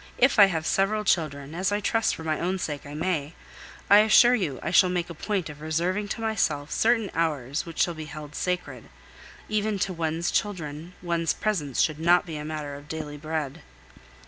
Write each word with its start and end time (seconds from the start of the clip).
If 0.17 0.39
I 0.39 0.45
have 0.45 0.65
several 0.65 1.03
children, 1.03 1.53
as 1.53 1.71
I 1.71 1.79
trust 1.79 2.15
for 2.15 2.23
my 2.23 2.39
own 2.39 2.57
sake 2.57 2.87
I 2.87 2.95
may, 2.95 3.35
I 3.87 3.99
assure 3.99 4.33
you 4.33 4.59
I 4.63 4.71
shall 4.71 4.89
make 4.89 5.11
a 5.11 5.13
point 5.13 5.47
of 5.47 5.61
reserving 5.61 6.07
to 6.07 6.21
myself 6.21 6.71
certain 6.71 7.11
hours 7.13 7.67
which 7.67 7.79
shall 7.79 7.93
be 7.93 8.05
held 8.05 8.33
sacred; 8.33 8.89
even 9.47 9.77
to 9.77 9.93
one's 9.93 10.31
children 10.31 10.93
one's 11.03 11.33
presence 11.33 11.79
should 11.81 11.99
not 11.99 12.25
be 12.25 12.37
a 12.37 12.43
matter 12.43 12.73
of 12.73 12.87
daily 12.87 13.17
bread. 13.17 13.61